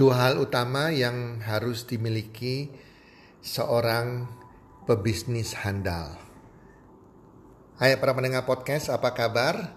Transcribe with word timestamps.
dua 0.00 0.16
hal 0.16 0.40
utama 0.40 0.88
yang 0.88 1.44
harus 1.44 1.84
dimiliki 1.84 2.72
seorang 3.44 4.24
pebisnis 4.88 5.52
handal. 5.52 6.16
Hai 7.76 8.00
para 8.00 8.16
pendengar 8.16 8.48
podcast, 8.48 8.88
apa 8.88 9.12
kabar? 9.12 9.76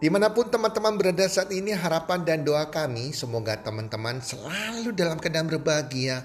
Di 0.00 0.08
mana 0.08 0.32
pun 0.32 0.48
teman-teman 0.48 0.96
berada 0.96 1.28
saat 1.28 1.52
ini, 1.52 1.76
harapan 1.76 2.24
dan 2.24 2.48
doa 2.48 2.72
kami 2.72 3.12
semoga 3.12 3.60
teman-teman 3.60 4.24
selalu 4.24 4.96
dalam 4.96 5.20
keadaan 5.20 5.52
berbahagia 5.52 6.24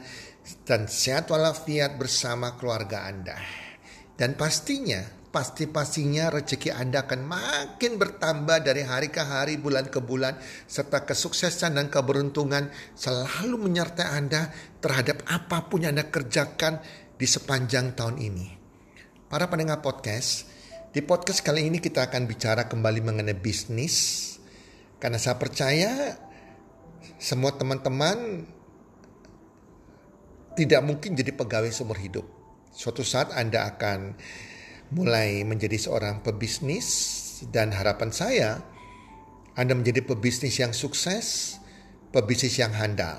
dan 0.64 0.88
sehat 0.88 1.28
walafiat 1.28 2.00
bersama 2.00 2.56
keluarga 2.56 3.12
Anda. 3.12 3.36
Dan 4.16 4.40
pastinya 4.40 5.04
pasti-pastinya 5.38 6.34
rezeki 6.34 6.74
Anda 6.74 7.06
akan 7.06 7.22
makin 7.30 8.02
bertambah 8.02 8.66
dari 8.66 8.82
hari 8.82 9.14
ke 9.14 9.22
hari, 9.22 9.62
bulan 9.62 9.86
ke 9.86 10.02
bulan, 10.02 10.34
serta 10.66 11.06
kesuksesan 11.06 11.78
dan 11.78 11.94
keberuntungan 11.94 12.74
selalu 12.98 13.70
menyertai 13.70 14.18
Anda 14.18 14.50
terhadap 14.82 15.22
apa 15.30 15.70
pun 15.70 15.86
yang 15.86 15.94
Anda 15.94 16.10
kerjakan 16.10 16.82
di 17.22 17.30
sepanjang 17.30 17.94
tahun 17.94 18.18
ini. 18.18 18.48
Para 19.30 19.46
pendengar 19.46 19.86
podcast, 19.86 20.50
di 20.90 21.06
podcast 21.06 21.46
kali 21.46 21.70
ini 21.70 21.78
kita 21.78 22.10
akan 22.10 22.26
bicara 22.26 22.66
kembali 22.66 23.06
mengenai 23.06 23.38
bisnis, 23.38 24.26
karena 24.98 25.22
saya 25.22 25.38
percaya 25.38 26.18
semua 27.22 27.54
teman-teman 27.54 28.42
tidak 30.58 30.82
mungkin 30.82 31.14
jadi 31.14 31.30
pegawai 31.30 31.70
seumur 31.70 32.02
hidup. 32.02 32.26
Suatu 32.74 33.06
saat 33.06 33.30
Anda 33.38 33.70
akan 33.70 34.18
mulai 34.92 35.44
menjadi 35.44 35.76
seorang 35.76 36.24
pebisnis 36.24 36.88
dan 37.52 37.76
harapan 37.76 38.10
saya 38.12 38.50
Anda 39.58 39.74
menjadi 39.74 40.06
pebisnis 40.06 40.62
yang 40.62 40.72
sukses, 40.72 41.58
pebisnis 42.14 42.62
yang 42.62 42.78
handal. 42.78 43.18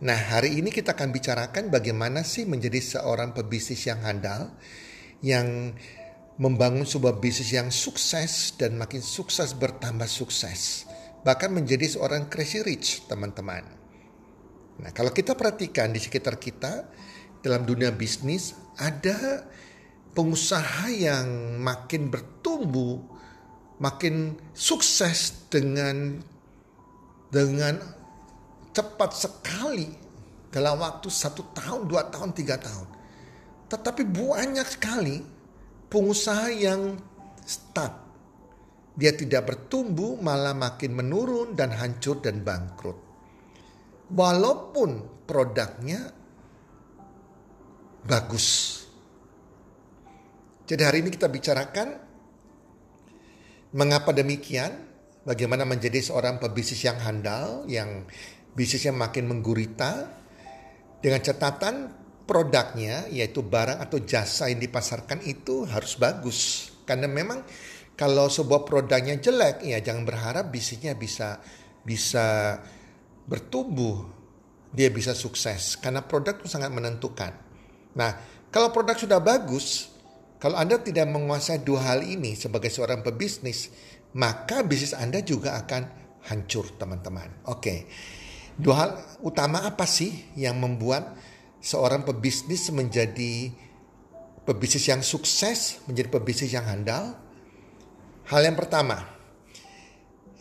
Nah, 0.00 0.16
hari 0.16 0.56
ini 0.56 0.72
kita 0.72 0.96
akan 0.96 1.12
bicarakan 1.12 1.68
bagaimana 1.68 2.24
sih 2.24 2.48
menjadi 2.48 2.80
seorang 2.80 3.36
pebisnis 3.36 3.84
yang 3.84 4.00
handal 4.02 4.56
yang 5.20 5.76
membangun 6.40 6.82
sebuah 6.82 7.22
bisnis 7.22 7.54
yang 7.54 7.70
sukses 7.70 8.56
dan 8.58 8.74
makin 8.74 8.98
sukses 9.04 9.54
bertambah 9.54 10.08
sukses. 10.08 10.88
Bahkan 11.22 11.54
menjadi 11.54 11.86
seorang 11.92 12.26
crazy 12.26 12.60
rich, 12.66 13.06
teman-teman. 13.06 13.64
Nah, 14.82 14.90
kalau 14.90 15.14
kita 15.14 15.38
perhatikan 15.38 15.94
di 15.94 16.02
sekitar 16.02 16.36
kita 16.42 16.90
dalam 17.40 17.62
dunia 17.62 17.94
bisnis 17.94 18.56
ada 18.80 19.46
pengusaha 20.14 20.88
yang 20.94 21.58
makin 21.58 22.08
bertumbuh, 22.08 23.02
makin 23.82 24.38
sukses 24.54 25.50
dengan 25.50 26.22
dengan 27.34 27.82
cepat 28.70 29.10
sekali 29.10 29.90
dalam 30.54 30.78
waktu 30.78 31.10
satu 31.10 31.50
tahun, 31.50 31.90
dua 31.90 32.06
tahun, 32.14 32.30
tiga 32.30 32.54
tahun. 32.62 32.86
Tetapi 33.66 34.02
banyak 34.06 34.66
sekali 34.70 35.18
pengusaha 35.90 36.46
yang 36.54 36.94
stuck. 37.42 38.06
Dia 38.94 39.10
tidak 39.10 39.50
bertumbuh, 39.50 40.14
malah 40.22 40.54
makin 40.54 40.94
menurun 40.94 41.58
dan 41.58 41.74
hancur 41.74 42.22
dan 42.22 42.46
bangkrut. 42.46 42.94
Walaupun 44.14 45.02
produknya 45.26 46.14
bagus, 48.06 48.83
jadi 50.64 50.82
hari 50.88 51.04
ini 51.04 51.12
kita 51.12 51.28
bicarakan 51.28 52.00
mengapa 53.76 54.16
demikian, 54.16 54.72
bagaimana 55.28 55.68
menjadi 55.68 56.00
seorang 56.00 56.40
pebisnis 56.40 56.86
yang 56.88 56.96
handal, 57.04 57.68
yang 57.68 58.08
bisnisnya 58.56 58.96
makin 58.96 59.28
menggurita, 59.28 60.08
dengan 61.04 61.20
catatan 61.20 61.92
produknya 62.24 63.04
yaitu 63.12 63.44
barang 63.44 63.76
atau 63.76 64.00
jasa 64.00 64.48
yang 64.48 64.56
dipasarkan 64.56 65.20
itu 65.28 65.68
harus 65.68 66.00
bagus. 66.00 66.72
Karena 66.88 67.04
memang 67.04 67.44
kalau 67.92 68.32
sebuah 68.32 68.64
produknya 68.64 69.20
jelek, 69.20 69.68
ya 69.68 69.84
jangan 69.84 70.08
berharap 70.08 70.48
bisnisnya 70.48 70.96
bisa 70.96 71.44
bisa 71.84 72.56
bertumbuh, 73.28 74.08
dia 74.72 74.88
bisa 74.88 75.12
sukses 75.12 75.76
karena 75.76 76.00
produk 76.00 76.40
itu 76.40 76.48
sangat 76.48 76.72
menentukan. 76.72 77.36
Nah, 77.94 78.10
kalau 78.48 78.72
produk 78.72 78.96
sudah 78.96 79.20
bagus, 79.20 79.93
kalau 80.44 80.60
Anda 80.60 80.76
tidak 80.76 81.08
menguasai 81.08 81.64
dua 81.64 81.88
hal 81.88 82.04
ini 82.04 82.36
sebagai 82.36 82.68
seorang 82.68 83.00
pebisnis, 83.00 83.72
maka 84.12 84.60
bisnis 84.60 84.92
Anda 84.92 85.24
juga 85.24 85.56
akan 85.56 85.88
hancur, 86.28 86.68
teman-teman. 86.76 87.48
Oke. 87.48 87.88
Dua 88.52 88.74
hal 88.76 88.90
utama 89.24 89.64
apa 89.64 89.88
sih 89.88 90.36
yang 90.36 90.60
membuat 90.60 91.16
seorang 91.64 92.04
pebisnis 92.04 92.68
menjadi 92.76 93.56
pebisnis 94.44 94.84
yang 94.84 95.00
sukses, 95.00 95.80
menjadi 95.88 96.12
pebisnis 96.12 96.52
yang 96.52 96.68
handal? 96.68 97.16
Hal 98.28 98.44
yang 98.44 98.60
pertama, 98.60 99.00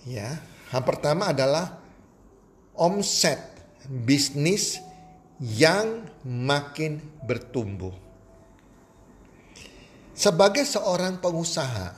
ya, 0.03 0.35
hal 0.67 0.83
pertama 0.83 1.31
adalah 1.31 1.79
omset 2.75 3.39
bisnis 3.87 4.83
yang 5.39 6.11
makin 6.27 6.99
bertumbuh. 7.23 8.12
Sebagai 10.13 10.62
seorang 10.62 11.18
pengusaha 11.18 11.90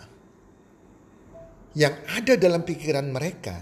yang 1.76 1.96
ada 2.16 2.40
dalam 2.40 2.64
pikiran 2.64 3.12
mereka, 3.12 3.60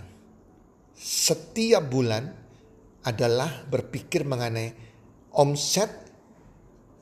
setiap 0.94 1.82
bulan 1.90 2.30
adalah 3.04 3.66
berpikir 3.66 4.24
mengenai 4.24 4.70
omset 5.34 5.90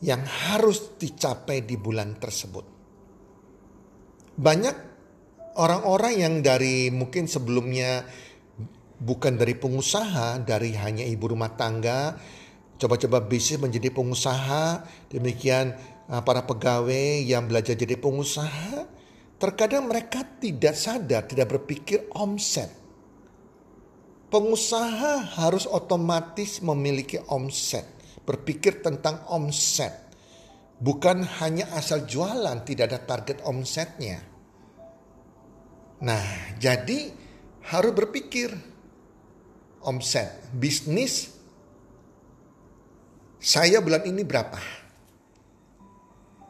yang 0.01 0.23
harus 0.23 0.95
dicapai 0.97 1.67
di 1.67 1.75
bulan 1.75 2.17
tersebut. 2.17 2.65
Banyak 4.39 4.75
orang-orang 5.59 6.13
yang 6.17 6.33
dari 6.39 6.87
mungkin 6.89 7.27
sebelumnya 7.27 8.07
bukan 8.97 9.35
dari 9.35 9.59
pengusaha, 9.59 10.41
dari 10.41 10.71
hanya 10.79 11.03
ibu 11.03 11.35
rumah 11.35 11.53
tangga, 11.53 12.15
coba-coba 12.81 13.21
bisnis 13.21 13.61
menjadi 13.61 13.93
pengusaha, 13.93 14.87
demikian 15.13 15.77
para 16.07 16.43
pegawai 16.43 17.23
yang 17.23 17.45
belajar 17.45 17.77
jadi 17.77 17.95
pengusaha, 17.95 18.87
terkadang 19.37 19.87
mereka 19.89 20.25
tidak 20.41 20.73
sadar, 20.73 21.25
tidak 21.25 21.47
berpikir 21.57 22.09
omset. 22.13 22.69
Pengusaha 24.31 25.37
harus 25.43 25.67
otomatis 25.67 26.63
memiliki 26.63 27.19
omset, 27.27 27.83
berpikir 28.23 28.79
tentang 28.79 29.27
omset. 29.27 29.91
Bukan 30.81 31.21
hanya 31.43 31.69
asal 31.77 32.07
jualan, 32.09 32.63
tidak 32.65 32.89
ada 32.89 32.99
target 33.03 33.37
omsetnya. 33.45 34.23
Nah, 36.01 36.57
jadi 36.57 37.13
harus 37.69 37.93
berpikir 37.93 38.49
omset 39.85 40.49
bisnis 40.53 41.29
saya 43.41 43.81
bulan 43.81 44.05
ini 44.05 44.21
berapa? 44.21 44.80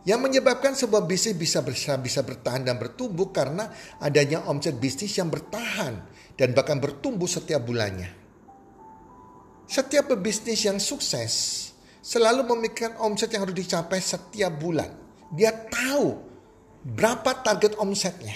Yang 0.01 0.19
menyebabkan 0.25 0.73
sebuah 0.73 1.05
bisnis 1.05 1.37
bisa 1.37 1.61
bisa, 1.61 2.25
bertahan 2.25 2.65
dan 2.65 2.81
bertumbuh 2.81 3.29
karena 3.29 3.69
adanya 4.01 4.41
omset 4.49 4.81
bisnis 4.81 5.13
yang 5.13 5.29
bertahan 5.29 6.01
dan 6.33 6.57
bahkan 6.57 6.81
bertumbuh 6.81 7.29
setiap 7.29 7.61
bulannya. 7.61 8.09
Setiap 9.69 10.09
pebisnis 10.09 10.65
yang 10.65 10.81
sukses 10.81 11.69
selalu 12.01 12.49
memikirkan 12.49 12.97
omset 12.97 13.29
yang 13.29 13.45
harus 13.45 13.55
dicapai 13.55 14.01
setiap 14.01 14.51
bulan. 14.57 14.89
Dia 15.31 15.53
tahu 15.53 16.17
berapa 16.81 17.45
target 17.45 17.77
omsetnya. 17.77 18.35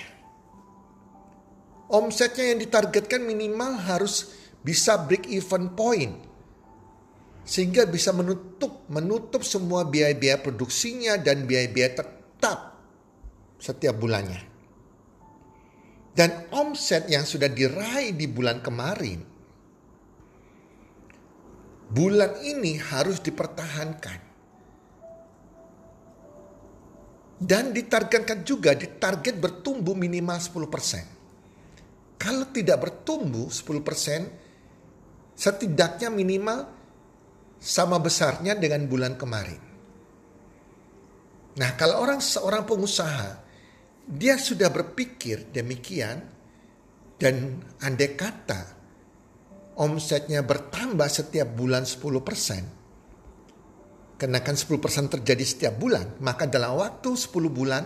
Omsetnya 1.90 2.54
yang 2.54 2.60
ditargetkan 2.62 3.26
minimal 3.26 3.78
harus 3.78 4.38
bisa 4.62 5.02
break 5.02 5.30
even 5.30 5.74
point 5.74 6.25
sehingga 7.46 7.86
bisa 7.86 8.10
menutup 8.10 8.90
menutup 8.90 9.46
semua 9.46 9.86
biaya-biaya 9.86 10.42
produksinya 10.42 11.14
dan 11.22 11.46
biaya-biaya 11.46 12.02
tetap 12.02 12.60
setiap 13.62 13.96
bulannya. 14.02 14.42
Dan 16.16 16.50
omset 16.56 17.06
yang 17.12 17.28
sudah 17.28 17.52
diraih 17.52 18.16
di 18.16 18.26
bulan 18.26 18.64
kemarin, 18.64 19.20
bulan 21.92 22.40
ini 22.42 22.80
harus 22.80 23.20
dipertahankan. 23.20 24.24
Dan 27.36 27.76
ditargetkan 27.76 28.48
juga, 28.48 28.72
ditarget 28.80 29.36
bertumbuh 29.36 29.92
minimal 29.92 30.40
10%. 30.40 32.16
Kalau 32.16 32.48
tidak 32.56 32.80
bertumbuh 32.80 33.52
10%, 33.52 35.36
setidaknya 35.36 36.08
minimal 36.08 36.75
sama 37.60 38.00
besarnya 38.00 38.56
dengan 38.56 38.88
bulan 38.88 39.20
kemarin. 39.20 39.60
Nah, 41.56 41.72
kalau 41.80 42.04
orang 42.04 42.20
seorang 42.20 42.68
pengusaha 42.68 43.46
dia 44.06 44.38
sudah 44.38 44.70
berpikir 44.70 45.50
demikian 45.50 46.22
dan 47.18 47.58
andai 47.82 48.14
kata 48.14 48.62
omsetnya 49.80 50.44
bertambah 50.44 51.10
setiap 51.10 51.48
bulan 51.56 51.84
10%, 51.84 54.20
kenaikan 54.20 54.56
10% 54.56 55.10
terjadi 55.20 55.44
setiap 55.44 55.76
bulan, 55.80 56.16
maka 56.24 56.48
dalam 56.48 56.78
waktu 56.80 57.16
10 57.16 57.50
bulan, 57.52 57.84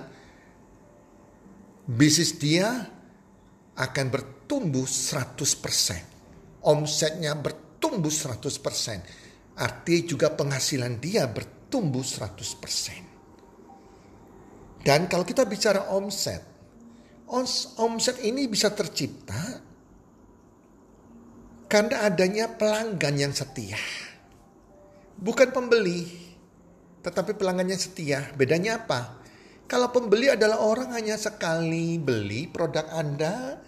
bisnis 1.89 2.37
dia 2.37 2.85
akan 3.73 4.05
bertumbuh 4.11 4.85
100%. 4.85 6.03
Omsetnya 6.59 7.33
bertumbuh 7.39 8.11
100%. 8.11 9.01
Artinya 9.59 10.07
juga 10.07 10.31
penghasilan 10.31 11.03
dia 11.03 11.27
bertumbuh 11.27 11.99
100%. 11.99 14.79
Dan 14.79 15.11
kalau 15.11 15.27
kita 15.27 15.43
bicara 15.43 15.91
omset, 15.91 16.39
omset 17.75 18.23
ini 18.23 18.47
bisa 18.47 18.71
tercipta 18.71 19.59
karena 21.67 22.07
adanya 22.07 22.47
pelanggan 22.47 23.19
yang 23.19 23.35
setia. 23.35 23.75
Bukan 25.19 25.51
pembeli, 25.51 26.07
tetapi 27.03 27.35
pelanggan 27.35 27.75
yang 27.75 27.81
setia. 27.83 28.31
Bedanya 28.39 28.79
apa? 28.79 29.19
Kalau 29.67 29.91
pembeli 29.91 30.31
adalah 30.31 30.63
orang 30.63 30.95
hanya 30.95 31.19
sekali 31.19 31.99
beli 31.99 32.47
produk 32.47 32.87
Anda 32.95 33.59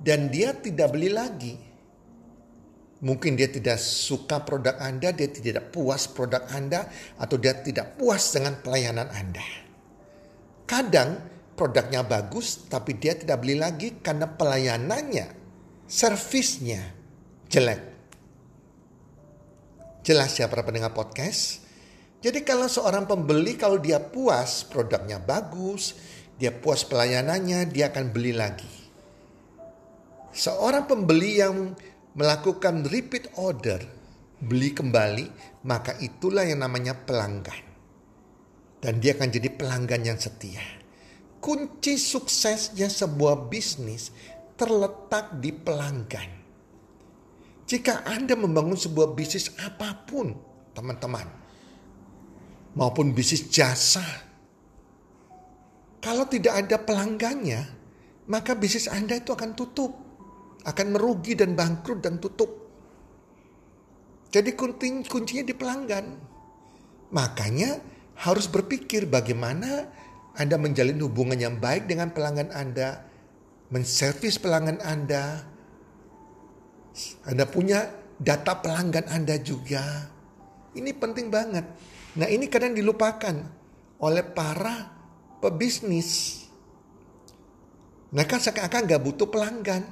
dan 0.00 0.32
dia 0.32 0.56
tidak 0.56 0.96
beli 0.96 1.12
lagi. 1.12 1.67
Mungkin 2.98 3.38
dia 3.38 3.46
tidak 3.46 3.78
suka 3.78 4.42
produk 4.42 4.74
Anda, 4.82 5.14
dia 5.14 5.30
tidak 5.30 5.70
puas 5.70 6.10
produk 6.10 6.42
Anda, 6.50 6.90
atau 7.14 7.38
dia 7.38 7.54
tidak 7.54 7.94
puas 7.94 8.34
dengan 8.34 8.58
pelayanan 8.58 9.06
Anda. 9.14 9.46
Kadang 10.66 11.22
produknya 11.54 12.02
bagus, 12.02 12.66
tapi 12.66 12.98
dia 12.98 13.14
tidak 13.14 13.38
beli 13.38 13.54
lagi 13.54 14.02
karena 14.02 14.26
pelayanannya, 14.26 15.26
servisnya 15.86 16.82
jelek. 17.46 17.82
Jelas 20.02 20.34
ya 20.34 20.50
para 20.50 20.66
pendengar 20.66 20.90
podcast? 20.90 21.62
Jadi 22.18 22.42
kalau 22.42 22.66
seorang 22.66 23.06
pembeli 23.06 23.54
kalau 23.54 23.78
dia 23.78 24.02
puas 24.02 24.66
produknya 24.66 25.22
bagus, 25.22 25.94
dia 26.34 26.50
puas 26.50 26.82
pelayanannya, 26.82 27.70
dia 27.70 27.94
akan 27.94 28.10
beli 28.10 28.34
lagi. 28.34 28.74
Seorang 30.34 30.86
pembeli 30.86 31.38
yang 31.38 31.74
melakukan 32.18 32.82
repeat 32.90 33.30
order, 33.38 33.78
beli 34.42 34.74
kembali, 34.74 35.30
maka 35.70 35.94
itulah 36.02 36.42
yang 36.42 36.66
namanya 36.66 36.98
pelanggan. 36.98 37.62
Dan 38.82 38.98
dia 38.98 39.14
akan 39.14 39.30
jadi 39.30 39.54
pelanggan 39.54 40.02
yang 40.02 40.18
setia. 40.18 40.62
Kunci 41.38 41.94
suksesnya 41.94 42.90
sebuah 42.90 43.46
bisnis 43.46 44.10
terletak 44.58 45.38
di 45.38 45.54
pelanggan. 45.54 46.30
Jika 47.68 48.02
Anda 48.02 48.34
membangun 48.34 48.74
sebuah 48.74 49.14
bisnis 49.14 49.54
apa 49.62 50.02
pun, 50.02 50.34
teman-teman, 50.74 51.26
maupun 52.74 53.14
bisnis 53.14 53.46
jasa, 53.46 54.02
kalau 56.02 56.26
tidak 56.26 56.66
ada 56.66 56.82
pelanggannya, 56.82 57.60
maka 58.26 58.58
bisnis 58.58 58.90
Anda 58.90 59.22
itu 59.22 59.30
akan 59.30 59.54
tutup, 59.54 60.07
akan 60.66 60.86
merugi 60.94 61.38
dan 61.38 61.54
bangkrut 61.54 62.02
dan 62.02 62.18
tutup. 62.18 62.50
Jadi 64.28 64.52
kunci, 64.58 65.04
kuncinya 65.08 65.44
di 65.44 65.54
pelanggan. 65.56 66.06
Makanya 67.14 67.80
harus 68.18 68.50
berpikir 68.50 69.08
bagaimana 69.08 69.88
Anda 70.36 70.60
menjalin 70.60 71.00
hubungan 71.00 71.38
yang 71.40 71.56
baik 71.56 71.88
dengan 71.88 72.12
pelanggan 72.12 72.52
Anda, 72.52 73.08
menservis 73.72 74.36
pelanggan 74.36 74.84
Anda, 74.84 75.48
anda 77.26 77.44
punya 77.46 77.90
data 78.18 78.58
pelanggan 78.58 79.06
Anda 79.10 79.38
juga. 79.38 80.10
Ini 80.74 80.90
penting 80.96 81.30
banget. 81.30 81.64
Nah 82.18 82.28
ini 82.28 82.50
kadang 82.50 82.74
dilupakan 82.74 83.34
oleh 84.02 84.24
para 84.26 84.90
pebisnis. 85.38 86.42
Mereka 88.08 88.40
seakan-akan 88.40 88.88
gak 88.88 89.02
butuh 89.04 89.28
pelanggan. 89.28 89.84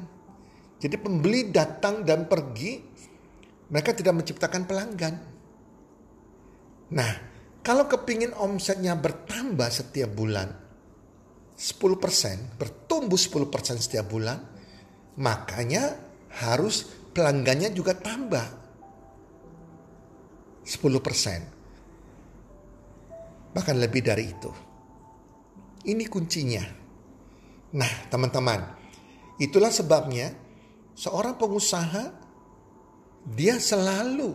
Jadi 0.77 1.01
pembeli 1.01 1.49
datang 1.49 2.05
dan 2.05 2.29
pergi, 2.29 2.77
mereka 3.73 3.97
tidak 3.97 4.21
menciptakan 4.21 4.69
pelanggan. 4.69 5.15
Nah, 6.93 7.13
kalau 7.65 7.89
kepingin 7.91 8.37
omsetnya 8.37 8.95
bertambah 8.95 9.67
setiap 9.73 10.13
bulan, 10.13 10.53
10%, 11.57 12.61
bertumbuh 12.61 13.17
10% 13.17 13.81
setiap 13.81 14.05
bulan, 14.07 14.37
makanya 15.17 15.97
harus 16.45 16.85
pelanggannya 17.17 17.73
juga 17.73 17.97
tambah 17.97 18.45
10%. 20.63 23.57
Bahkan 23.57 23.77
lebih 23.81 24.05
dari 24.05 24.29
itu. 24.29 24.53
Ini 25.89 26.05
kuncinya. 26.13 26.61
Nah, 27.73 27.93
teman-teman, 28.13 28.61
itulah 29.41 29.73
sebabnya 29.73 30.45
seorang 30.97 31.37
pengusaha 31.37 32.09
dia 33.37 33.61
selalu 33.61 34.33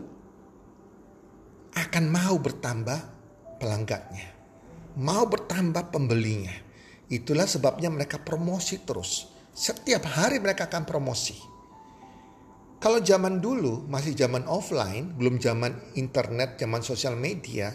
akan 1.73 2.05
mau 2.05 2.37
bertambah 2.37 2.99
pelanggannya. 3.57 4.27
Mau 5.01 5.25
bertambah 5.25 5.89
pembelinya. 5.89 6.53
Itulah 7.09 7.49
sebabnya 7.49 7.89
mereka 7.89 8.21
promosi 8.21 8.83
terus. 8.83 9.31
Setiap 9.51 10.05
hari 10.05 10.39
mereka 10.39 10.67
akan 10.69 10.83
promosi. 10.83 11.35
Kalau 12.81 12.99
zaman 12.99 13.39
dulu 13.39 13.87
masih 13.87 14.17
zaman 14.17 14.43
offline, 14.49 15.15
belum 15.15 15.37
zaman 15.39 15.95
internet, 15.95 16.57
zaman 16.59 16.81
sosial 16.81 17.13
media, 17.15 17.71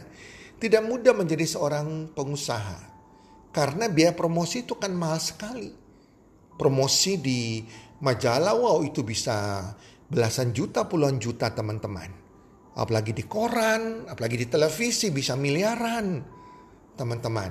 tidak 0.59 0.83
mudah 0.85 1.15
menjadi 1.15 1.47
seorang 1.47 2.13
pengusaha. 2.13 2.97
Karena 3.55 3.89
biaya 3.89 4.13
promosi 4.13 4.67
itu 4.67 4.77
kan 4.77 4.93
mahal 4.93 5.23
sekali. 5.23 5.73
Promosi 6.57 7.17
di 7.21 7.65
majalah, 8.03 8.57
wow 8.57 8.81
itu 8.83 9.05
bisa 9.07 9.71
belasan 10.07 10.53
juta, 10.57 10.87
puluhan 10.87 11.21
juta 11.21 11.53
teman-teman. 11.53 12.11
Apalagi 12.77 13.17
di 13.17 13.25
koran, 13.25 14.05
apalagi 14.05 14.37
di 14.45 14.47
televisi 14.49 15.09
bisa 15.09 15.33
miliaran 15.33 16.21
teman-teman. 16.95 17.51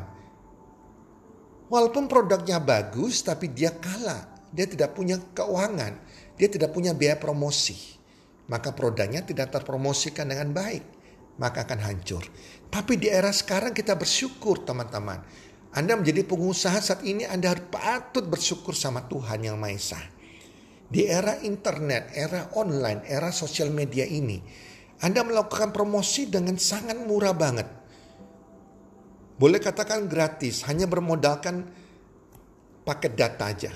Walaupun 1.66 2.06
produknya 2.06 2.62
bagus 2.62 3.26
tapi 3.26 3.50
dia 3.50 3.74
kalah. 3.74 4.38
Dia 4.56 4.70
tidak 4.70 4.96
punya 4.96 5.20
keuangan 5.20 6.06
dia 6.36 6.52
tidak 6.52 6.76
punya 6.76 6.92
biaya 6.92 7.16
promosi. 7.16 7.96
Maka 8.46 8.76
produknya 8.76 9.26
tidak 9.26 9.50
terpromosikan 9.56 10.30
dengan 10.30 10.54
baik. 10.54 10.84
Maka 11.42 11.68
akan 11.68 11.80
hancur. 11.82 12.24
Tapi 12.70 13.00
di 13.00 13.08
era 13.12 13.32
sekarang 13.32 13.76
kita 13.76 13.96
bersyukur 13.96 14.64
teman-teman. 14.64 15.20
Anda 15.76 16.00
menjadi 16.00 16.24
pengusaha 16.24 16.80
saat 16.80 17.04
ini 17.04 17.28
Anda 17.28 17.52
harus 17.52 17.68
patut 17.68 18.24
bersyukur 18.32 18.72
sama 18.72 19.04
Tuhan 19.12 19.44
Yang 19.44 19.58
Maha 19.60 19.76
Esa. 19.76 20.02
Di 20.96 21.12
era 21.12 21.36
internet, 21.44 22.16
era 22.16 22.56
online, 22.56 23.04
era 23.04 23.28
sosial 23.28 23.68
media 23.68 24.08
ini. 24.08 24.40
Anda 25.04 25.28
melakukan 25.28 25.76
promosi 25.76 26.32
dengan 26.32 26.56
sangat 26.56 26.96
murah 27.04 27.36
banget. 27.36 27.68
Boleh 29.36 29.60
katakan 29.60 30.08
gratis, 30.08 30.64
hanya 30.72 30.88
bermodalkan 30.88 31.68
paket 32.88 33.12
data 33.20 33.44
aja. 33.44 33.76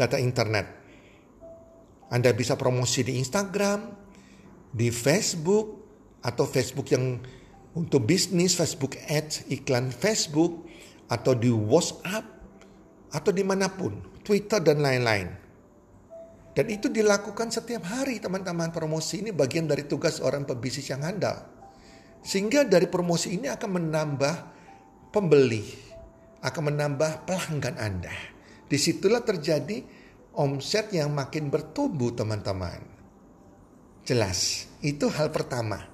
Data 0.00 0.16
internet. 0.16 0.64
Anda 2.08 2.32
bisa 2.32 2.56
promosi 2.56 3.04
di 3.04 3.20
Instagram, 3.20 3.84
di 4.72 4.88
Facebook, 4.88 5.76
atau 6.24 6.48
Facebook 6.48 6.88
yang 6.88 7.20
untuk 7.76 8.08
bisnis, 8.08 8.56
Facebook 8.56 8.96
Ads, 8.96 9.44
iklan 9.52 9.92
Facebook, 9.92 10.64
atau 11.12 11.36
di 11.36 11.52
WhatsApp, 11.52 12.24
atau 13.12 13.28
di 13.28 13.44
mana 13.44 13.68
pun, 13.68 14.00
Twitter 14.24 14.64
dan 14.64 14.80
lain-lain. 14.80 15.49
Dan 16.50 16.66
itu 16.66 16.90
dilakukan 16.90 17.54
setiap 17.54 17.86
hari 17.86 18.18
teman-teman 18.18 18.74
promosi 18.74 19.22
ini 19.22 19.30
bagian 19.30 19.70
dari 19.70 19.86
tugas 19.86 20.18
orang 20.18 20.42
pebisnis 20.42 20.90
yang 20.90 21.06
handal. 21.06 21.46
Sehingga 22.20 22.66
dari 22.66 22.90
promosi 22.90 23.38
ini 23.38 23.46
akan 23.46 23.70
menambah 23.80 24.34
pembeli, 25.14 25.64
akan 26.42 26.62
menambah 26.74 27.24
pelanggan 27.24 27.76
Anda. 27.78 28.14
Di 28.66 28.76
situlah 28.76 29.22
terjadi 29.22 29.82
omset 30.36 30.90
yang 30.90 31.14
makin 31.14 31.48
bertumbuh 31.48 32.14
teman-teman. 32.14 32.82
Jelas, 34.02 34.66
itu 34.82 35.06
hal 35.06 35.30
pertama 35.30 35.86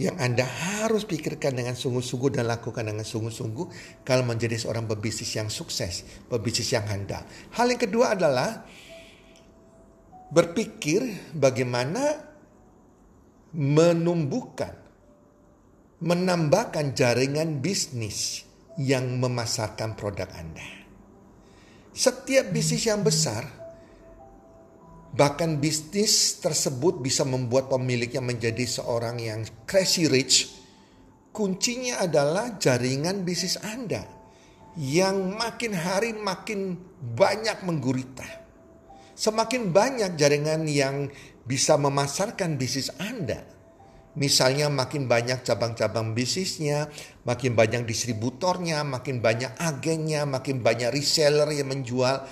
yang 0.00 0.16
Anda 0.16 0.46
harus 0.46 1.04
pikirkan 1.04 1.60
dengan 1.60 1.74
sungguh-sungguh 1.76 2.40
dan 2.40 2.48
lakukan 2.48 2.86
dengan 2.88 3.04
sungguh-sungguh 3.04 3.66
kalau 4.06 4.24
menjadi 4.24 4.56
seorang 4.56 4.88
pebisnis 4.88 5.34
yang 5.36 5.52
sukses, 5.52 6.08
pebisnis 6.30 6.72
yang 6.72 6.88
handal. 6.88 7.20
Hal 7.52 7.68
yang 7.68 7.80
kedua 7.82 8.16
adalah 8.16 8.64
berpikir 10.30 11.34
bagaimana 11.34 12.22
menumbuhkan, 13.54 14.74
menambahkan 16.00 16.94
jaringan 16.94 17.58
bisnis 17.58 18.46
yang 18.78 19.18
memasarkan 19.18 19.98
produk 19.98 20.30
Anda. 20.32 20.82
Setiap 21.90 22.54
bisnis 22.54 22.86
yang 22.86 23.02
besar 23.02 23.60
Bahkan 25.10 25.58
bisnis 25.58 26.38
tersebut 26.38 27.02
bisa 27.02 27.26
membuat 27.26 27.66
pemiliknya 27.66 28.22
menjadi 28.22 28.62
seorang 28.62 29.18
yang 29.18 29.42
crazy 29.66 30.06
rich. 30.06 30.54
Kuncinya 31.34 32.02
adalah 32.02 32.58
jaringan 32.58 33.26
bisnis 33.26 33.58
Anda 33.58 34.06
yang 34.78 35.34
makin 35.34 35.74
hari 35.74 36.14
makin 36.14 36.78
banyak 37.02 37.58
menggurita. 37.66 38.26
Semakin 39.20 39.68
banyak 39.68 40.16
jaringan 40.16 40.64
yang 40.64 41.12
bisa 41.44 41.76
memasarkan 41.76 42.56
bisnis 42.56 42.88
Anda. 42.96 43.44
Misalnya 44.16 44.72
makin 44.72 45.12
banyak 45.12 45.44
cabang-cabang 45.44 46.16
bisnisnya, 46.16 46.88
makin 47.28 47.52
banyak 47.52 47.84
distributornya, 47.84 48.80
makin 48.80 49.20
banyak 49.20 49.60
agennya, 49.60 50.24
makin 50.24 50.64
banyak 50.64 50.88
reseller 50.88 51.52
yang 51.52 51.68
menjual 51.68 52.24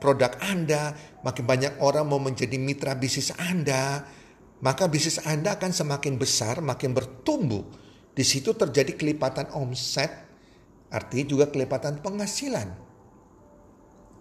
produk 0.00 0.32
Anda, 0.40 0.96
makin 1.20 1.44
banyak 1.44 1.72
orang 1.84 2.08
mau 2.08 2.16
menjadi 2.16 2.56
mitra 2.56 2.96
bisnis 2.96 3.36
Anda, 3.36 4.08
maka 4.64 4.88
bisnis 4.88 5.20
Anda 5.20 5.60
akan 5.60 5.68
semakin 5.68 6.16
besar, 6.16 6.64
makin 6.64 6.96
bertumbuh. 6.96 7.68
Di 8.16 8.24
situ 8.24 8.56
terjadi 8.56 8.96
kelipatan 8.96 9.52
omset, 9.52 10.16
artinya 10.88 11.28
juga 11.28 11.52
kelipatan 11.52 12.00
penghasilan. 12.00 12.72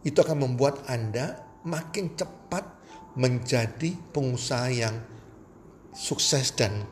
Itu 0.03 0.19
akan 0.19 0.43
membuat 0.43 0.83
Anda 0.91 1.44
makin 1.65 2.13
cepat 2.13 2.63
menjadi 3.17 3.91
pengusaha 4.13 4.69
yang 4.71 4.95
sukses 5.91 6.53
dan 6.53 6.85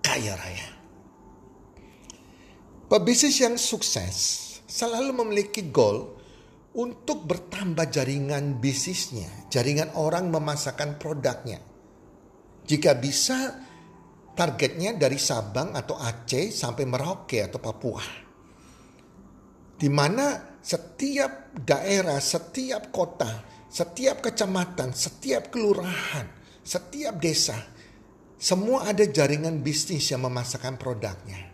kaya 0.00 0.34
raya. 0.34 0.68
Pebisnis 2.88 3.36
yang 3.44 3.60
sukses 3.60 4.16
selalu 4.64 5.12
memiliki 5.12 5.68
goal 5.68 6.16
untuk 6.78 7.28
bertambah 7.28 7.90
jaringan 7.92 8.62
bisnisnya, 8.62 9.50
jaringan 9.52 9.92
orang 9.98 10.32
memasarkan 10.32 10.96
produknya. 10.96 11.60
Jika 12.64 12.96
bisa, 12.96 13.60
targetnya 14.38 14.94
dari 14.94 15.18
Sabang 15.18 15.74
atau 15.74 15.98
Aceh 15.98 16.54
sampai 16.54 16.84
Merauke 16.86 17.42
atau 17.42 17.58
Papua. 17.58 18.04
Di 19.78 19.90
mana 19.90 20.56
setiap 20.62 21.58
daerah, 21.58 22.22
setiap 22.22 22.94
kota, 22.94 23.57
setiap 23.68 24.24
kecamatan, 24.24 24.96
setiap 24.96 25.52
kelurahan, 25.52 26.26
setiap 26.64 27.20
desa, 27.20 27.56
semua 28.40 28.88
ada 28.88 29.04
jaringan 29.04 29.60
bisnis 29.60 30.08
yang 30.08 30.24
memasarkan 30.24 30.80
produknya. 30.80 31.52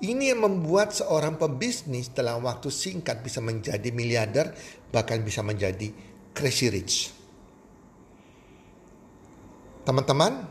Ini 0.00 0.32
yang 0.32 0.40
membuat 0.48 0.96
seorang 0.96 1.36
pebisnis 1.36 2.08
dalam 2.08 2.40
waktu 2.40 2.72
singkat 2.72 3.20
bisa 3.20 3.44
menjadi 3.44 3.92
miliarder, 3.92 4.56
bahkan 4.88 5.20
bisa 5.20 5.44
menjadi 5.44 5.92
crazy 6.32 6.72
rich. 6.72 7.12
Teman-teman, 9.84 10.48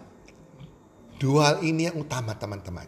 dua 1.17 1.41
hal 1.53 1.57
ini 1.65 1.89
yang 1.89 1.97
utama 1.97 2.37
teman-teman. 2.37 2.85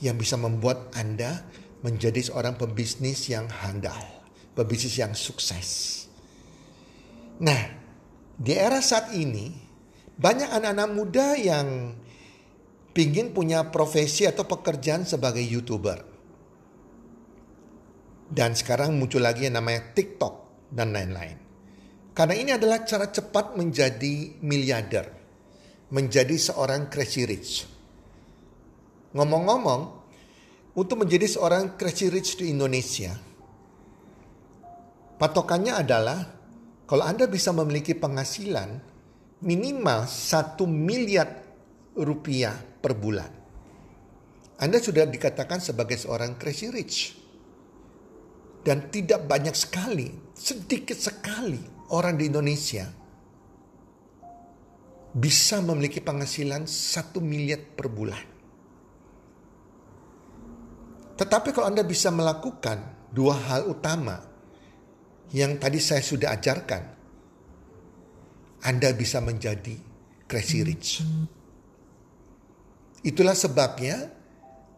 Yang 0.00 0.16
bisa 0.24 0.36
membuat 0.40 0.92
Anda 0.96 1.44
menjadi 1.80 2.32
seorang 2.32 2.56
pebisnis 2.56 3.28
yang 3.28 3.48
handal, 3.48 4.00
pebisnis 4.56 4.96
yang 4.96 5.12
sukses. 5.12 6.08
Nah, 7.40 7.62
di 8.36 8.52
era 8.52 8.84
saat 8.84 9.16
ini 9.16 9.48
banyak 10.20 10.52
anak-anak 10.52 10.88
muda 10.92 11.32
yang 11.40 11.96
pingin 12.92 13.32
punya 13.32 13.72
profesi 13.72 14.28
atau 14.28 14.44
pekerjaan 14.44 15.08
sebagai 15.08 15.40
YouTuber. 15.40 15.98
Dan 18.30 18.52
sekarang 18.52 18.94
muncul 18.94 19.24
lagi 19.24 19.48
yang 19.48 19.56
namanya 19.56 19.90
TikTok 19.96 20.68
dan 20.68 20.92
lain-lain. 20.92 21.38
Karena 22.12 22.34
ini 22.36 22.50
adalah 22.52 22.84
cara 22.84 23.08
cepat 23.08 23.56
menjadi 23.56 24.38
miliarder. 24.44 25.06
Menjadi 25.90 26.36
seorang 26.38 26.86
crazy 26.86 27.26
rich. 27.26 27.66
Ngomong-ngomong, 29.16 29.82
untuk 30.78 31.02
menjadi 31.02 31.26
seorang 31.26 31.74
crazy 31.74 32.06
rich 32.06 32.38
di 32.38 32.54
Indonesia, 32.54 33.10
patokannya 35.18 35.74
adalah 35.74 36.39
kalau 36.90 37.06
Anda 37.06 37.30
bisa 37.30 37.54
memiliki 37.54 37.94
penghasilan 37.94 38.82
minimal 39.46 40.10
satu 40.10 40.66
miliar 40.66 41.38
rupiah 41.94 42.58
per 42.82 42.98
bulan. 42.98 43.30
Anda 44.58 44.82
sudah 44.82 45.06
dikatakan 45.06 45.62
sebagai 45.62 45.94
seorang 45.94 46.34
crazy 46.34 46.66
rich. 46.66 47.14
Dan 48.66 48.90
tidak 48.90 49.22
banyak 49.22 49.54
sekali, 49.54 50.34
sedikit 50.34 50.98
sekali 50.98 51.62
orang 51.94 52.18
di 52.18 52.26
Indonesia 52.26 52.84
bisa 55.14 55.62
memiliki 55.62 56.02
penghasilan 56.02 56.66
satu 56.66 57.22
miliar 57.22 57.62
per 57.70 57.86
bulan. 57.86 58.24
Tetapi 61.14 61.54
kalau 61.54 61.70
Anda 61.70 61.86
bisa 61.86 62.10
melakukan 62.10 63.08
dua 63.14 63.38
hal 63.46 63.70
utama 63.70 64.29
yang 65.30 65.58
tadi 65.62 65.78
saya 65.78 66.02
sudah 66.02 66.34
ajarkan, 66.34 66.82
Anda 68.66 68.90
bisa 68.92 69.22
menjadi 69.22 69.74
crazy 70.26 70.60
rich. 70.66 71.02
Itulah 73.00 73.32
sebabnya 73.32 74.10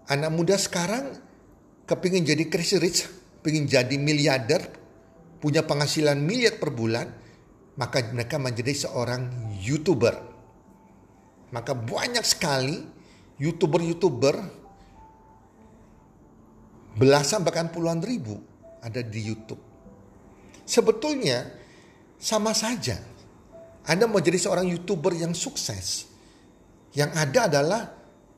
anak 0.07 0.31
muda 0.31 0.55
sekarang 0.55 1.19
kepingin 1.89 2.23
jadi 2.29 2.45
crazy 2.47 2.79
rich, 2.79 3.09
pengen 3.43 3.67
jadi 3.67 3.97
miliarder, 3.97 4.63
punya 5.43 5.67
penghasilan 5.67 6.21
miliar 6.21 6.61
per 6.61 6.71
bulan, 6.71 7.09
maka 7.81 8.05
mereka 8.13 8.37
menjadi 8.37 8.87
seorang 8.87 9.57
youtuber. 9.59 10.15
Maka 11.53 11.77
banyak 11.77 12.25
sekali 12.25 12.81
youtuber-youtuber 13.41 14.37
belasan 16.97 17.41
bahkan 17.43 17.73
puluhan 17.73 18.05
ribu 18.05 18.41
ada 18.85 19.01
di 19.01 19.21
YouTube. 19.21 19.72
Sebetulnya 20.63 21.51
sama 22.19 22.55
saja. 22.55 22.99
Anda 23.83 24.07
mau 24.07 24.23
jadi 24.23 24.39
seorang 24.39 24.71
YouTuber 24.71 25.19
yang 25.19 25.35
sukses. 25.35 26.07
Yang 26.95 27.11
ada 27.19 27.41
adalah 27.51 27.83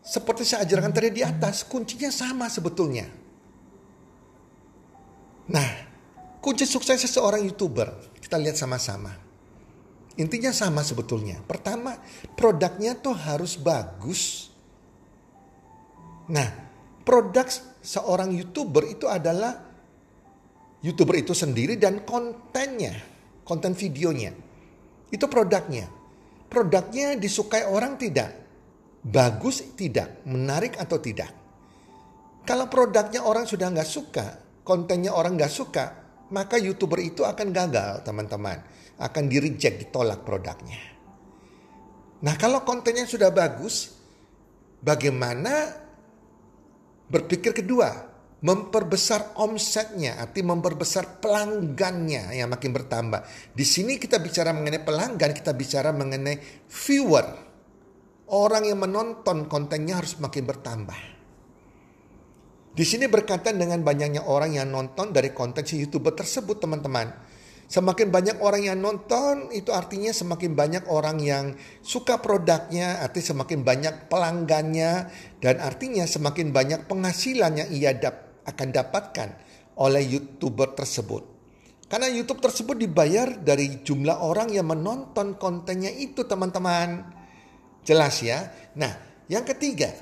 seperti 0.01 0.45
saya 0.49 0.65
ajarkan 0.65 0.93
tadi 0.93 1.13
di 1.13 1.23
atas, 1.25 1.69
kuncinya 1.69 2.09
sama 2.09 2.49
sebetulnya. 2.49 3.05
Nah, 5.53 5.69
kunci 6.41 6.65
sukses 6.65 7.05
seorang 7.05 7.45
YouTuber, 7.45 8.17
kita 8.21 8.41
lihat 8.41 8.57
sama-sama. 8.57 9.13
Intinya 10.17 10.55
sama 10.55 10.81
sebetulnya. 10.87 11.43
Pertama, 11.45 11.99
produknya 12.39 12.95
tuh 12.97 13.13
harus 13.19 13.59
bagus. 13.59 14.49
Nah, 16.31 16.49
produk 17.05 17.51
seorang 17.85 18.33
YouTuber 18.33 18.89
itu 18.89 19.11
adalah 19.11 19.74
YouTuber 20.85 21.17
itu 21.17 21.33
sendiri 21.33 21.81
dan 21.81 22.05
kontennya, 22.05 22.93
konten 23.41 23.73
videonya. 23.73 24.37
Itu 25.09 25.33
produknya. 25.33 25.89
Produknya 26.53 27.17
disukai 27.17 27.65
orang 27.65 27.97
tidak? 27.97 28.29
Bagus 29.01 29.65
tidak? 29.81 30.21
Menarik 30.29 30.77
atau 30.77 31.01
tidak? 31.01 31.33
Kalau 32.45 32.69
produknya 32.69 33.25
orang 33.25 33.49
sudah 33.49 33.73
nggak 33.73 33.89
suka, 33.89 34.27
kontennya 34.61 35.17
orang 35.17 35.41
nggak 35.41 35.49
suka, 35.49 35.85
maka 36.29 36.61
YouTuber 36.61 37.01
itu 37.01 37.25
akan 37.25 37.49
gagal 37.49 38.05
teman-teman. 38.05 38.61
Akan 39.01 39.27
di 39.27 39.41
reject, 39.41 39.89
ditolak 39.89 40.21
produknya. 40.21 40.79
Nah 42.21 42.37
kalau 42.37 42.61
kontennya 42.61 43.09
sudah 43.09 43.33
bagus, 43.33 43.89
bagaimana 44.85 45.73
berpikir 47.09 47.57
kedua? 47.57 48.14
Memperbesar 48.45 49.41
omsetnya, 49.41 50.21
arti 50.21 50.45
memperbesar 50.45 51.17
pelanggannya 51.25 52.37
yang 52.37 52.53
makin 52.53 52.77
bertambah. 52.77 53.25
Di 53.57 53.65
sini 53.65 53.97
kita 53.97 54.21
bicara 54.21 54.53
mengenai 54.53 54.85
pelanggan, 54.85 55.33
kita 55.33 55.57
bicara 55.57 55.97
mengenai 55.97 56.69
viewer. 56.69 57.25
Orang 58.29 58.69
yang 58.69 58.85
menonton 58.85 59.49
kontennya 59.49 59.97
harus 59.97 60.21
makin 60.21 60.45
bertambah. 60.45 61.17
Di 62.75 62.85
sini 62.85 63.09
berkaitan 63.09 63.57
dengan 63.57 63.81
banyaknya 63.81 64.29
orang 64.29 64.53
yang 64.53 64.69
nonton 64.69 65.15
dari 65.15 65.33
konten 65.33 65.65
si 65.65 65.81
YouTuber 65.81 66.13
tersebut, 66.13 66.61
teman-teman. 66.61 67.17
Semakin 67.65 68.13
banyak 68.13 68.45
orang 68.45 68.61
yang 68.61 68.77
nonton, 68.77 69.49
itu 69.57 69.73
artinya 69.73 70.13
semakin 70.13 70.53
banyak 70.53 70.85
orang 70.93 71.17
yang 71.17 71.57
suka 71.81 72.21
produknya, 72.21 73.01
artinya 73.01 73.41
semakin 73.41 73.61
banyak 73.65 73.95
pelanggannya, 74.13 74.93
dan 75.41 75.55
artinya 75.65 76.05
semakin 76.05 76.53
banyak 76.53 76.85
penghasilan 76.85 77.65
yang 77.65 77.69
ia 77.73 77.97
dapat 77.97 78.24
akan 78.45 78.69
dapatkan 78.71 79.29
oleh 79.81 80.03
YouTuber 80.05 80.77
tersebut. 80.77 81.35
Karena 81.85 82.09
YouTube 82.09 82.41
tersebut 82.41 82.81
dibayar 82.81 83.37
dari 83.37 83.85
jumlah 83.85 84.25
orang 84.25 84.51
yang 84.51 84.73
menonton 84.73 85.37
kontennya 85.37 85.93
itu 85.93 86.25
teman-teman. 86.25 87.05
Jelas 87.85 88.25
ya. 88.25 88.49
Nah 88.75 88.93
yang 89.29 89.45
ketiga. 89.45 89.93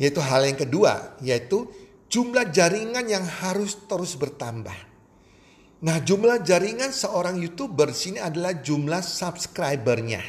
Yaitu 0.00 0.20
hal 0.24 0.48
yang 0.48 0.56
kedua. 0.56 1.20
Yaitu 1.20 1.68
jumlah 2.08 2.48
jaringan 2.52 3.04
yang 3.08 3.24
harus 3.24 3.76
terus 3.88 4.16
bertambah. 4.16 4.92
Nah, 5.82 5.98
jumlah 5.98 6.46
jaringan 6.46 6.94
seorang 6.94 7.42
YouTuber 7.42 7.90
sini 7.90 8.22
adalah 8.22 8.54
jumlah 8.54 9.02
subscribernya. 9.02 10.22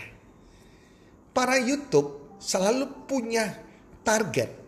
Para 1.30 1.62
YouTube 1.62 2.42
selalu 2.42 3.06
punya 3.06 3.54
target 4.02 4.63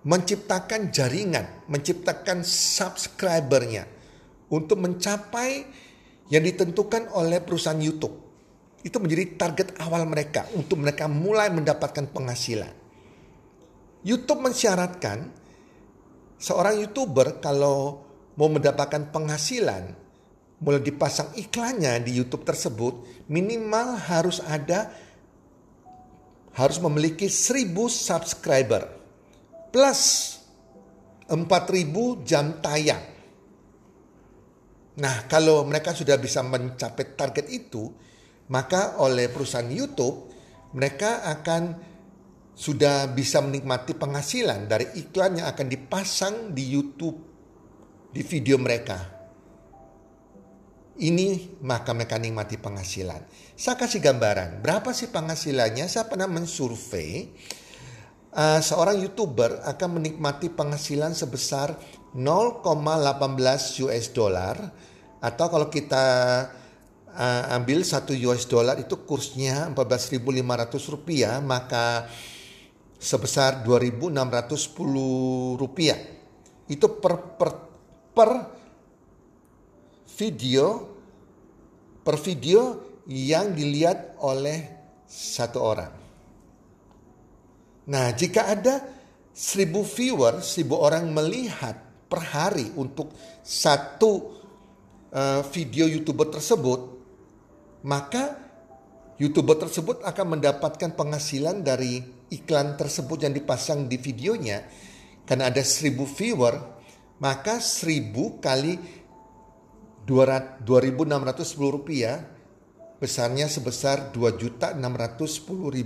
menciptakan 0.00 0.88
jaringan, 0.88 1.68
menciptakan 1.68 2.40
subscribernya 2.40 3.84
untuk 4.48 4.80
mencapai 4.80 5.68
yang 6.32 6.40
ditentukan 6.40 7.12
oleh 7.12 7.44
perusahaan 7.44 7.76
YouTube. 7.76 8.16
Itu 8.80 8.96
menjadi 8.96 9.36
target 9.36 9.76
awal 9.84 10.08
mereka 10.08 10.48
untuk 10.56 10.80
mereka 10.80 11.04
mulai 11.04 11.52
mendapatkan 11.52 12.08
penghasilan. 12.08 12.72
YouTube 14.00 14.40
mensyaratkan 14.40 15.28
seorang 16.40 16.80
YouTuber 16.80 17.44
kalau 17.44 18.00
mau 18.40 18.48
mendapatkan 18.48 19.12
penghasilan 19.12 19.92
mulai 20.64 20.80
dipasang 20.80 21.36
iklannya 21.36 22.00
di 22.04 22.16
YouTube 22.16 22.48
tersebut 22.48 23.24
minimal 23.28 24.00
harus 24.00 24.40
ada 24.40 24.92
harus 26.56 26.80
memiliki 26.80 27.28
1000 27.28 27.76
subscriber 27.88 28.99
plus 29.70 30.00
4000 31.30 32.26
jam 32.26 32.58
tayang. 32.58 33.04
Nah, 35.00 35.16
kalau 35.30 35.64
mereka 35.64 35.94
sudah 35.94 36.18
bisa 36.18 36.42
mencapai 36.42 37.14
target 37.14 37.46
itu, 37.48 37.88
maka 38.50 38.98
oleh 38.98 39.30
perusahaan 39.30 39.70
YouTube 39.70 40.28
mereka 40.74 41.24
akan 41.24 41.88
sudah 42.52 43.08
bisa 43.14 43.40
menikmati 43.40 43.96
penghasilan 43.96 44.68
dari 44.68 44.90
iklan 44.98 45.40
yang 45.40 45.48
akan 45.48 45.66
dipasang 45.70 46.34
di 46.52 46.64
YouTube 46.68 47.16
di 48.10 48.20
video 48.26 48.58
mereka 48.58 49.20
ini 51.00 51.56
maka 51.64 51.96
mereka 51.96 52.20
nikmati 52.20 52.60
penghasilan. 52.60 53.24
Saya 53.56 53.80
kasih 53.80 54.04
gambaran, 54.04 54.60
berapa 54.60 54.92
sih 54.92 55.08
penghasilannya? 55.08 55.88
Saya 55.88 56.04
pernah 56.06 56.28
mensurvei 56.28 57.32
uh, 58.34 58.60
seorang 58.62 59.02
YouTuber 59.02 59.66
akan 59.66 60.00
menikmati 60.00 60.50
penghasilan 60.50 61.14
sebesar 61.14 61.74
0,18 62.14 62.66
US 63.86 64.06
dollar 64.10 64.56
atau 65.20 65.46
kalau 65.52 65.68
kita 65.68 66.04
uh, 67.14 67.56
ambil 67.56 67.82
satu 67.86 68.14
US 68.30 68.46
dollar 68.46 68.78
itu 68.78 69.02
kursnya 69.06 69.70
14.500 69.74 70.92
rupiah 70.92 71.38
maka 71.42 72.08
sebesar 73.00 73.64
2.610 73.64 74.12
rupiah 75.56 75.98
itu 76.70 76.86
per 77.00 77.14
per 77.38 77.50
per 78.12 78.30
video 80.18 80.66
per 82.04 82.16
video 82.20 82.60
yang 83.10 83.56
dilihat 83.56 84.20
oleh 84.22 84.78
satu 85.10 85.58
orang. 85.58 85.99
Nah, 87.90 88.14
jika 88.14 88.46
ada 88.46 88.86
seribu 89.34 89.82
viewer, 89.82 90.38
seribu 90.38 90.78
orang 90.78 91.10
melihat 91.10 91.74
per 92.06 92.22
hari 92.22 92.70
untuk 92.78 93.10
satu 93.42 94.10
uh, 95.10 95.42
video 95.50 95.90
YouTuber 95.90 96.30
tersebut, 96.30 96.80
maka 97.82 98.38
YouTuber 99.18 99.58
tersebut 99.66 100.06
akan 100.06 100.38
mendapatkan 100.38 100.94
penghasilan 100.94 101.66
dari 101.66 101.98
iklan 102.30 102.78
tersebut 102.78 103.26
yang 103.26 103.34
dipasang 103.34 103.90
di 103.90 103.98
videonya. 103.98 104.62
Karena 105.26 105.50
ada 105.50 105.62
seribu 105.62 106.06
viewer, 106.06 106.56
maka 107.18 107.58
seribu 107.58 108.38
kali 108.38 108.78
2.610 110.06 110.66
rupiah 111.58 112.22
besarnya 113.02 113.46
sebesar 113.50 114.14
2.610.000 114.14 114.78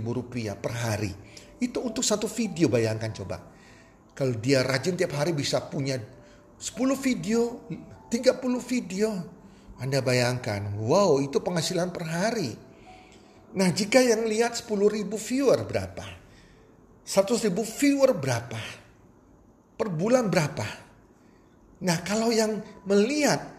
rupiah 0.01 0.55
per 0.57 0.73
hari. 0.73 1.24
Itu 1.59 1.83
untuk 1.83 2.03
satu 2.03 2.27
video 2.27 2.67
bayangkan 2.67 3.11
coba. 3.15 3.37
Kalau 4.15 4.35
dia 4.39 4.63
rajin 4.63 4.95
tiap 4.95 5.15
hari 5.15 5.35
bisa 5.35 5.59
punya 5.67 5.99
10 5.99 6.95
video, 6.95 7.67
30 8.07 8.59
video. 8.63 9.09
Anda 9.75 9.99
bayangkan, 9.99 10.79
wow 10.79 11.19
itu 11.19 11.43
penghasilan 11.43 11.91
per 11.91 12.07
hari. 12.07 12.55
Nah 13.59 13.71
jika 13.75 13.99
yang 13.99 14.23
lihat 14.23 14.55
10 14.55 14.71
ribu 14.87 15.19
viewer 15.19 15.67
berapa? 15.67 16.05
100 17.03 17.51
ribu 17.51 17.67
viewer 17.67 18.15
berapa? 18.15 18.59
Per 19.75 19.87
bulan 19.91 20.31
berapa? 20.31 20.63
Nah 21.83 21.97
kalau 22.07 22.31
yang 22.31 22.63
melihat 22.87 23.51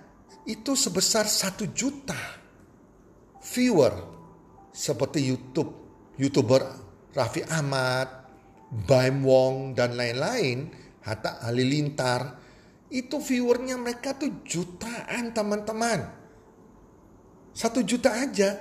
itu 0.49 0.73
sebesar 0.73 1.29
satu 1.29 1.69
juta 1.69 2.17
viewer 3.53 3.93
seperti 4.73 5.21
YouTube, 5.21 5.69
YouTuber 6.17 6.86
Raffi 7.16 7.40
Ahmad, 7.48 8.29
Baim 8.85 9.24
Wong 9.24 9.72
dan 9.72 9.96
lain-lain, 9.96 10.68
Hatta 11.00 11.40
Halilintar, 11.48 12.37
itu 12.92 13.16
viewernya 13.16 13.81
mereka 13.81 14.12
tuh 14.12 14.44
jutaan 14.44 15.33
teman-teman. 15.33 16.12
Satu 17.57 17.81
juta 17.81 18.12
aja, 18.12 18.61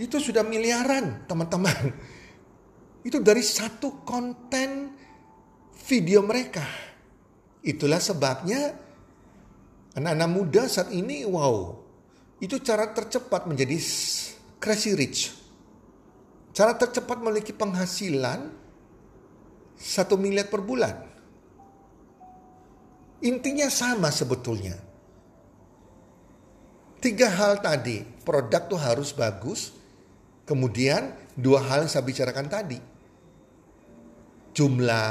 itu 0.00 0.16
sudah 0.16 0.40
miliaran 0.40 1.28
teman-teman. 1.28 1.76
Itu 3.04 3.20
dari 3.20 3.44
satu 3.44 4.00
konten 4.00 4.96
video 5.84 6.24
mereka. 6.24 6.64
Itulah 7.60 8.00
sebabnya 8.00 8.72
Anak-anak 9.94 10.30
muda 10.30 10.62
saat 10.66 10.90
ini, 10.90 11.22
wow, 11.22 11.70
itu 12.42 12.58
cara 12.58 12.90
tercepat 12.90 13.46
menjadi 13.46 13.78
crazy 14.58 14.90
rich. 14.98 15.30
Cara 16.54 16.78
tercepat 16.78 17.18
memiliki 17.18 17.50
penghasilan 17.50 18.46
satu 19.74 20.14
miliar 20.14 20.46
per 20.46 20.62
bulan. 20.62 20.94
Intinya 23.26 23.66
sama 23.66 24.14
sebetulnya. 24.14 24.78
Tiga 27.02 27.28
hal 27.28 27.58
tadi, 27.58 28.06
produk 28.22 28.62
tuh 28.70 28.80
harus 28.80 29.10
bagus. 29.10 29.74
Kemudian 30.46 31.10
dua 31.34 31.60
hal 31.66 31.84
yang 31.84 31.90
saya 31.90 32.06
bicarakan 32.06 32.46
tadi. 32.46 32.78
Jumlah 34.54 35.08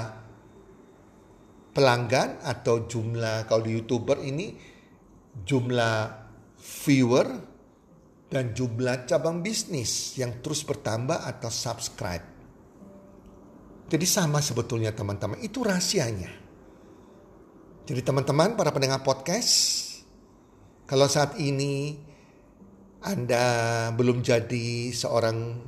pelanggan 1.75 2.39
atau 2.39 2.87
jumlah 2.87 3.49
kalau 3.49 3.65
di 3.67 3.75
YouTuber 3.75 4.21
ini 4.23 4.55
jumlah 5.43 5.97
viewer 6.85 7.52
dan 8.33 8.57
jumlah 8.57 9.05
cabang 9.05 9.45
bisnis 9.45 10.17
yang 10.17 10.41
terus 10.41 10.65
bertambah 10.65 11.21
atau 11.21 11.53
subscribe. 11.53 12.25
Jadi 13.93 14.05
sama 14.09 14.41
sebetulnya 14.41 14.89
teman-teman, 14.89 15.37
itu 15.45 15.61
rahasianya. 15.61 16.33
Jadi 17.85 18.01
teman-teman 18.01 18.57
para 18.57 18.73
pendengar 18.73 19.05
podcast, 19.05 19.85
kalau 20.89 21.05
saat 21.05 21.37
ini 21.37 22.01
Anda 23.05 23.45
belum 23.93 24.25
jadi 24.25 24.89
seorang 24.89 25.61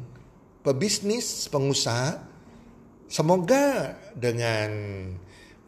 pebisnis, 0.65 1.45
pengusaha, 1.53 2.17
semoga 3.05 3.93
dengan 4.17 4.73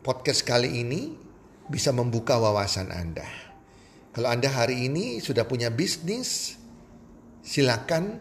podcast 0.02 0.42
kali 0.42 0.82
ini 0.82 1.14
bisa 1.70 1.94
membuka 1.94 2.42
wawasan 2.42 2.90
Anda. 2.90 3.30
Kalau 4.18 4.34
Anda 4.34 4.50
hari 4.50 4.90
ini 4.90 5.22
sudah 5.22 5.46
punya 5.46 5.70
bisnis, 5.70 6.57
silakan 7.48 8.20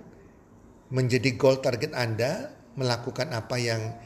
menjadi 0.94 1.34
goal 1.34 1.58
target 1.58 1.90
Anda 1.98 2.54
melakukan 2.78 3.34
apa 3.34 3.58
yang 3.58 3.98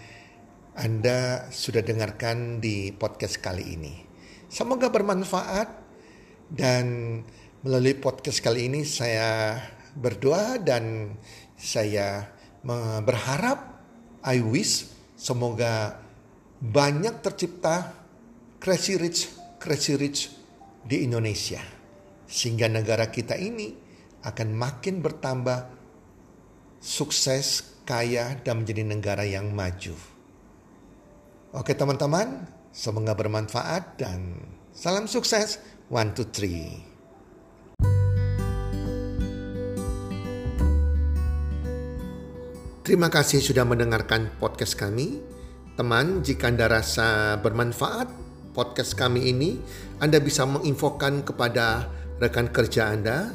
Anda 0.72 1.52
sudah 1.52 1.84
dengarkan 1.84 2.64
di 2.64 2.88
podcast 2.96 3.36
kali 3.44 3.76
ini. 3.76 3.94
Semoga 4.48 4.88
bermanfaat 4.88 5.68
dan 6.48 7.20
melalui 7.60 8.00
podcast 8.00 8.40
kali 8.40 8.72
ini 8.72 8.88
saya 8.88 9.60
berdoa 9.92 10.56
dan 10.56 11.12
saya 11.60 12.32
berharap 13.04 13.84
I 14.24 14.40
wish 14.40 14.88
semoga 15.20 16.00
banyak 16.64 17.20
tercipta 17.20 17.92
crazy 18.56 18.96
rich 18.96 19.28
crazy 19.60 19.96
rich 20.00 20.32
di 20.84 21.04
Indonesia 21.04 21.60
sehingga 22.24 22.68
negara 22.68 23.08
kita 23.12 23.36
ini 23.36 23.79
akan 24.20 24.48
makin 24.52 25.00
bertambah 25.00 25.70
sukses, 26.80 27.76
kaya, 27.84 28.40
dan 28.40 28.64
menjadi 28.64 28.84
negara 28.84 29.24
yang 29.24 29.52
maju. 29.52 29.96
Oke 31.50 31.74
teman-teman, 31.74 32.46
semoga 32.70 33.16
bermanfaat 33.16 33.98
dan 33.98 34.38
salam 34.70 35.10
sukses. 35.10 35.58
One, 35.90 36.14
two, 36.14 36.30
three. 36.30 36.90
Terima 42.86 43.06
kasih 43.06 43.42
sudah 43.42 43.66
mendengarkan 43.66 44.34
podcast 44.38 44.74
kami. 44.78 45.22
Teman, 45.74 46.22
jika 46.22 46.50
Anda 46.50 46.66
rasa 46.70 47.38
bermanfaat 47.38 48.10
podcast 48.54 48.94
kami 48.94 49.30
ini, 49.30 49.58
Anda 50.02 50.18
bisa 50.18 50.46
menginfokan 50.46 51.22
kepada 51.26 51.86
rekan 52.18 52.50
kerja 52.50 52.90
Anda, 52.90 53.34